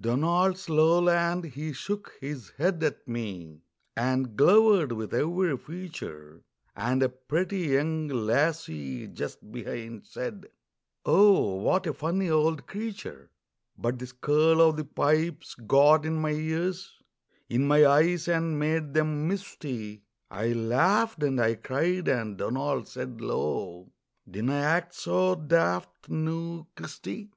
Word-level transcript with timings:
Donald's 0.00 0.70
lowland, 0.70 1.44
he 1.44 1.74
shook 1.74 2.14
his 2.18 2.48
head 2.56 2.82
at 2.82 3.06
me, 3.06 3.60
And 3.94 4.38
glowered 4.38 4.92
with 4.92 5.12
every 5.12 5.54
feature, 5.58 6.40
And 6.74 7.02
a 7.02 7.10
pretty 7.10 7.58
young 7.58 8.08
lassie 8.08 9.06
just 9.08 9.52
behind 9.52 10.06
Said: 10.06 10.46
"Oh, 11.04 11.56
what 11.56 11.86
a 11.86 11.92
funny 11.92 12.30
old 12.30 12.66
creature!" 12.66 13.28
But 13.76 13.98
the 13.98 14.06
skirl 14.06 14.62
o' 14.62 14.72
the 14.72 14.86
pipes 14.86 15.54
got 15.56 16.06
in 16.06 16.16
my 16.22 16.30
ears, 16.32 16.90
In 17.50 17.66
my 17.68 17.84
eyes, 17.84 18.28
and 18.28 18.58
made 18.58 18.94
them 18.94 19.28
misty; 19.28 20.04
I 20.30 20.54
laughed 20.54 21.22
and 21.22 21.38
I 21.38 21.56
cried, 21.56 22.08
and 22.08 22.38
Donald 22.38 22.88
said 22.88 23.20
low: 23.20 23.92
"Dinna 24.26 24.54
act 24.54 24.94
so 24.94 25.34
daft, 25.34 26.08
noo, 26.08 26.64
Christy!" 26.76 27.30